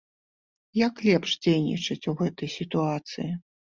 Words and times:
Як 0.87 0.95
лепш 1.09 1.35
дзейнічаць 1.47 2.07
у 2.13 2.17
гэтай 2.23 2.49
сітуацыі? 2.57 3.31